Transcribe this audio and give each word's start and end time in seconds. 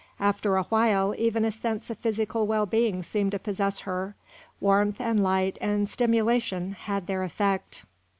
After 0.19 0.57
a 0.57 0.63
while 0.63 1.13
even 1.15 1.45
a 1.45 1.51
sense 1.51 1.91
of 1.91 1.99
physical 1.99 2.47
well 2.47 2.65
being 2.65 3.03
seemed 3.03 3.33
to 3.33 3.37
possess 3.37 3.81
her; 3.81 4.15
warmth 4.59 4.99
and 4.99 5.21
light 5.21 5.59
and 5.61 5.87
stimulation 5.87 6.71
had 6.71 7.05
their 7.05 7.21
effect. 7.21 7.85